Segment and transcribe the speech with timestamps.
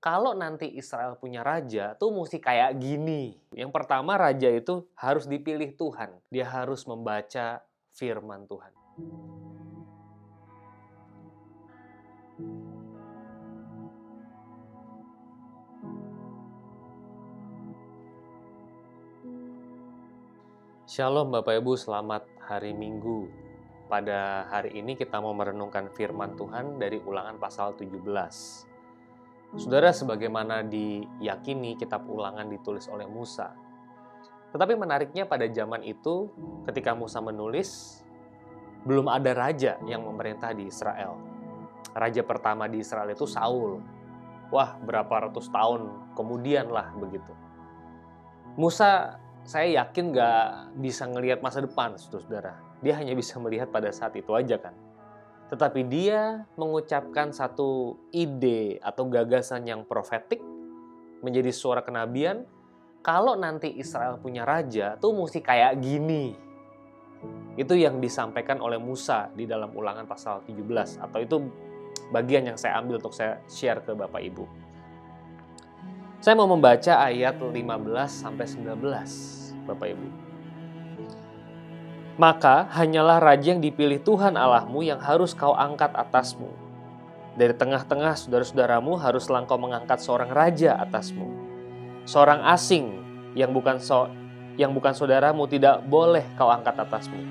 [0.00, 3.36] kalau nanti Israel punya raja tuh mesti kayak gini.
[3.52, 6.16] Yang pertama raja itu harus dipilih Tuhan.
[6.32, 7.60] Dia harus membaca
[7.92, 8.72] firman Tuhan.
[20.88, 23.28] Shalom Bapak Ibu, selamat hari Minggu.
[23.86, 28.69] Pada hari ini kita mau merenungkan firman Tuhan dari ulangan pasal 17.
[29.58, 33.50] Saudara, sebagaimana diyakini kitab ulangan ditulis oleh Musa.
[34.54, 36.30] Tetapi menariknya pada zaman itu,
[36.70, 38.02] ketika Musa menulis,
[38.86, 41.18] belum ada raja yang memerintah di Israel.
[41.90, 43.82] Raja pertama di Israel itu Saul.
[44.54, 47.34] Wah, berapa ratus tahun kemudian lah begitu.
[48.54, 50.46] Musa saya yakin nggak
[50.78, 52.58] bisa ngelihat masa depan, saudara.
[52.82, 54.74] Dia hanya bisa melihat pada saat itu aja kan.
[55.50, 60.38] Tetapi dia mengucapkan satu ide atau gagasan yang profetik
[61.26, 62.46] menjadi suara kenabian.
[63.02, 66.36] Kalau nanti Israel punya raja, tuh mesti kayak gini.
[67.58, 71.02] Itu yang disampaikan oleh Musa di dalam ulangan pasal 17.
[71.02, 71.36] Atau itu
[72.14, 74.44] bagian yang saya ambil untuk saya share ke Bapak Ibu.
[76.20, 77.56] Saya mau membaca ayat 15
[78.06, 80.29] sampai 19, Bapak Ibu.
[82.20, 86.52] Maka hanyalah raja yang dipilih Tuhan Allahmu yang harus kau angkat atasmu.
[87.32, 91.24] Dari tengah-tengah saudara-saudaramu haruslah engkau mengangkat seorang raja atasmu.
[92.04, 93.00] Seorang asing
[93.32, 94.12] yang bukan so
[94.60, 97.24] yang bukan saudaramu tidak boleh kau angkat atasmu.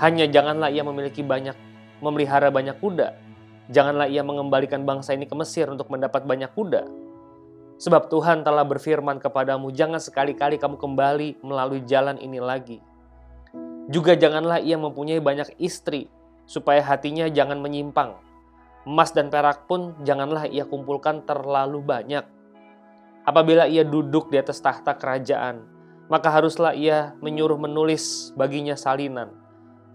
[0.00, 1.52] Hanya janganlah ia memiliki banyak
[2.00, 3.12] memelihara banyak kuda.
[3.68, 6.88] Janganlah ia mengembalikan bangsa ini ke Mesir untuk mendapat banyak kuda
[7.80, 12.76] Sebab Tuhan telah berfirman kepadamu, jangan sekali-kali kamu kembali melalui jalan ini lagi.
[13.90, 16.06] Juga janganlah ia mempunyai banyak istri,
[16.46, 18.14] supaya hatinya jangan menyimpang.
[18.86, 22.22] Emas dan perak pun janganlah ia kumpulkan terlalu banyak.
[23.26, 25.66] Apabila ia duduk di atas tahta kerajaan,
[26.06, 29.34] maka haruslah ia menyuruh menulis baginya salinan.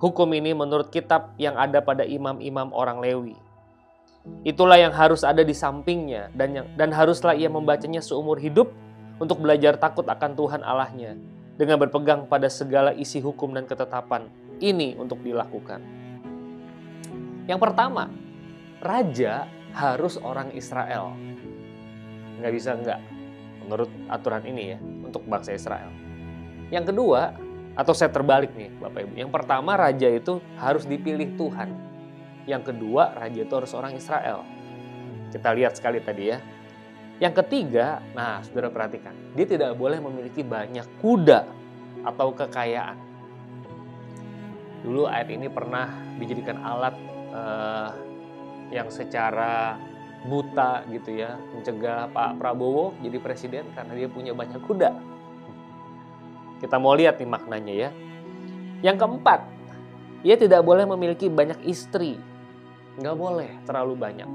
[0.04, 3.40] Hukum ini menurut kitab yang ada pada imam-imam orang Lewi.
[4.44, 8.76] Itulah yang harus ada di sampingnya dan yang, dan haruslah ia membacanya seumur hidup
[9.24, 11.16] untuk belajar takut akan Tuhan Allahnya
[11.56, 14.28] dengan berpegang pada segala isi hukum dan ketetapan
[14.60, 15.84] ini untuk dilakukan.
[17.46, 18.12] Yang pertama,
[18.84, 21.16] raja harus orang Israel.
[22.40, 23.00] Nggak bisa nggak,
[23.66, 25.92] menurut aturan ini ya, untuk bangsa Israel.
[26.72, 27.36] Yang kedua,
[27.76, 29.14] atau saya terbalik nih Bapak Ibu.
[29.20, 31.86] Yang pertama, raja itu harus dipilih Tuhan
[32.46, 34.46] yang kedua, raja itu harus orang Israel.
[35.34, 36.38] Kita lihat sekali tadi ya.
[37.18, 41.48] Yang ketiga, nah saudara perhatikan, dia tidak boleh memiliki banyak kuda
[42.04, 43.00] atau kekayaan.
[44.84, 46.96] Dulu ayat ini pernah dijadikan alat
[47.32, 47.90] uh,
[48.70, 49.80] yang secara
[50.28, 54.92] buta gitu ya, mencegah Pak Prabowo jadi presiden karena dia punya banyak kuda.
[56.60, 57.90] Kita mau lihat nih maknanya ya.
[58.84, 59.40] Yang keempat,
[60.28, 62.20] ia tidak boleh memiliki banyak istri
[62.96, 64.30] Nggak boleh terlalu banyak.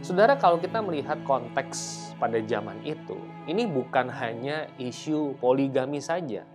[0.00, 6.48] Saudara, kalau kita melihat konteks pada zaman itu, ini bukan hanya isu poligami saja.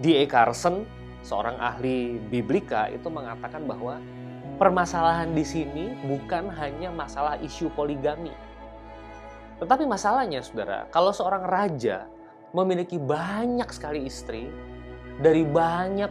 [0.00, 0.24] D.A.
[0.24, 0.88] Carson,
[1.20, 4.00] seorang ahli biblika, itu mengatakan bahwa
[4.56, 8.32] permasalahan di sini bukan hanya masalah isu poligami.
[9.60, 12.08] Tetapi masalahnya, saudara, kalau seorang raja
[12.56, 14.48] memiliki banyak sekali istri
[15.20, 16.08] dari banyak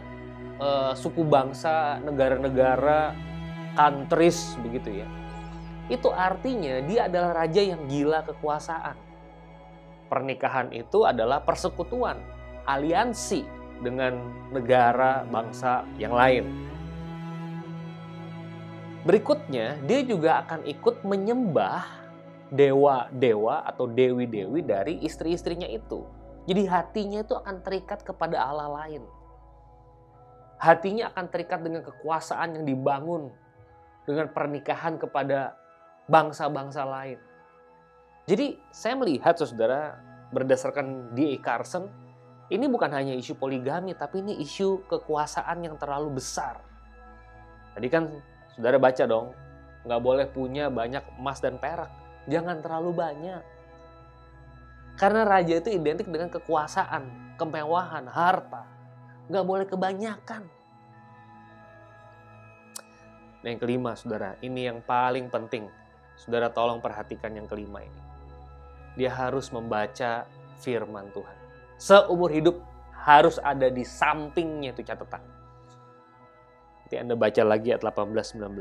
[0.62, 3.10] uh, suku bangsa, negara-negara,
[3.74, 5.23] countries begitu ya.
[5.92, 8.96] Itu artinya dia adalah raja yang gila kekuasaan.
[10.08, 12.20] Pernikahan itu adalah persekutuan,
[12.64, 13.44] aliansi
[13.82, 14.16] dengan
[14.52, 16.44] negara bangsa yang lain.
[19.04, 21.84] Berikutnya, dia juga akan ikut menyembah
[22.48, 26.08] dewa-dewa atau dewi-dewi dari istri-istrinya itu.
[26.48, 29.04] Jadi hatinya itu akan terikat kepada Allah lain
[30.64, 33.28] hatinya akan terikat dengan kekuasaan yang dibangun
[34.08, 35.56] dengan pernikahan kepada
[36.08, 37.18] bangsa-bangsa lain.
[38.24, 40.00] Jadi saya melihat saudara
[40.32, 41.36] berdasarkan D.A.
[41.40, 41.88] Carson
[42.48, 46.60] ini bukan hanya isu poligami tapi ini isu kekuasaan yang terlalu besar.
[47.76, 48.08] Tadi kan
[48.52, 49.32] saudara baca dong,
[49.84, 51.92] nggak boleh punya banyak emas dan perak.
[52.28, 53.42] Jangan terlalu banyak.
[54.94, 58.74] Karena raja itu identik dengan kekuasaan, kemewahan, harta
[59.28, 60.42] nggak boleh kebanyakan.
[63.44, 65.68] Nah yang kelima saudara, ini yang paling penting.
[66.14, 68.02] Saudara tolong perhatikan yang kelima ini.
[68.94, 70.24] Dia harus membaca
[70.62, 71.36] firman Tuhan.
[71.76, 72.62] Seumur hidup
[72.94, 75.20] harus ada di sampingnya itu catatan.
[76.84, 78.54] Nanti Anda baca lagi ayat 18-19.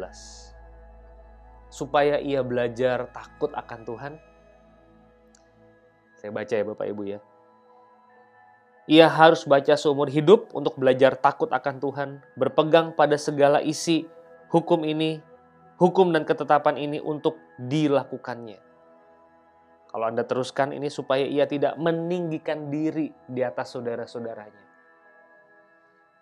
[1.73, 4.13] supaya ia belajar takut akan Tuhan?
[6.21, 7.19] Saya baca ya Bapak Ibu ya.
[8.85, 14.05] Ia harus baca seumur hidup untuk belajar takut akan Tuhan, berpegang pada segala isi
[14.53, 15.17] hukum ini,
[15.83, 18.71] hukum dan ketetapan ini untuk dilakukannya.
[19.91, 24.65] Kalau Anda teruskan ini supaya ia tidak meninggikan diri di atas saudara-saudaranya.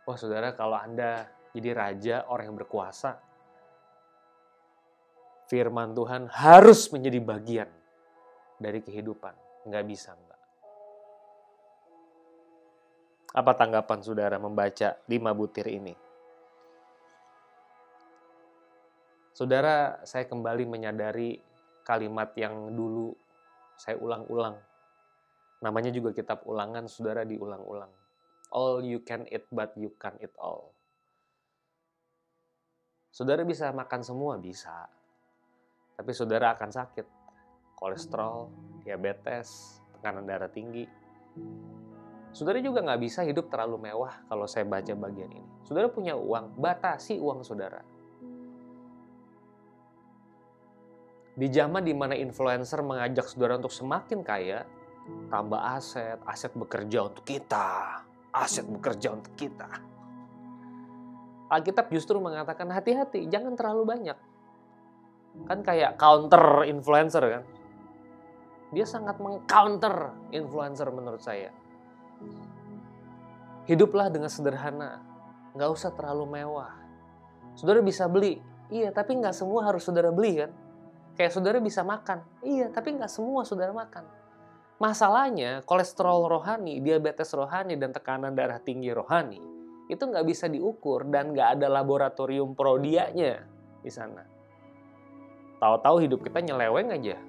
[0.10, 3.22] Wah saudara kalau Anda jadi raja, orang yang berkuasa,
[5.46, 7.70] firman Tuhan harus menjadi bagian
[8.58, 9.68] dari kehidupan.
[9.70, 10.42] Nggak bisa, enggak.
[13.32, 16.11] Apa tanggapan saudara membaca lima butir ini?
[19.42, 21.42] Saudara, saya kembali menyadari
[21.82, 23.10] kalimat yang dulu
[23.74, 24.54] saya ulang-ulang.
[25.66, 27.90] Namanya juga kitab ulangan, saudara diulang-ulang.
[28.54, 30.78] All you can eat, but you can't eat all.
[33.10, 34.86] Saudara bisa makan semua, bisa.
[35.98, 37.08] Tapi saudara akan sakit.
[37.82, 38.46] Kolesterol,
[38.86, 40.86] diabetes, tekanan darah tinggi.
[42.30, 45.66] Saudara juga nggak bisa hidup terlalu mewah kalau saya baca bagian ini.
[45.66, 47.91] Saudara punya uang, batasi uang saudara.
[51.42, 54.62] Di zaman di mana influencer mengajak saudara untuk semakin kaya,
[55.34, 57.98] tambah aset, aset bekerja untuk kita,
[58.30, 59.66] aset bekerja untuk kita.
[61.50, 64.18] Alkitab justru mengatakan hati-hati, jangan terlalu banyak.
[65.50, 67.44] Kan kayak counter influencer kan.
[68.70, 71.50] Dia sangat mengcounter influencer menurut saya
[73.70, 75.00] Hiduplah dengan sederhana,
[75.54, 76.74] nggak usah terlalu mewah.
[77.54, 78.42] Saudara bisa beli,
[78.74, 80.52] iya, tapi nggak semua harus saudara beli kan?
[81.20, 84.08] Kayak saudara bisa makan, iya, tapi nggak semua saudara makan.
[84.82, 89.52] Masalahnya, kolesterol rohani, diabetes rohani, dan tekanan darah tinggi rohani
[89.92, 93.44] itu nggak bisa diukur dan nggak ada laboratorium prodianya
[93.84, 94.24] di sana.
[95.60, 97.20] Tahu-tahu hidup kita nyeleweng aja.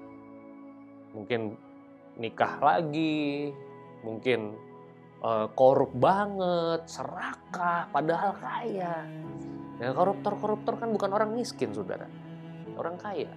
[1.11, 1.59] Mungkin
[2.23, 3.51] nikah lagi,
[4.07, 4.55] mungkin
[5.27, 9.11] uh, korup banget, serakah, padahal kaya.
[9.83, 12.07] Ya koruptor-koruptor kan bukan orang miskin, saudara.
[12.79, 13.29] Orang kaya.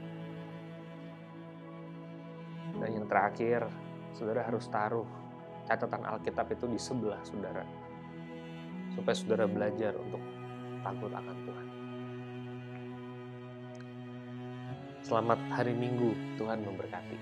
[2.80, 3.68] Dan yang terakhir,
[4.12, 5.07] saudara harus taruh
[5.66, 7.63] catatan Alkitab itu di sebelah saudara.
[8.94, 10.22] Supaya saudara belajar untuk
[10.86, 11.68] takut akan Tuhan.
[15.06, 17.18] Selamat hari Minggu, Tuhan memberkati.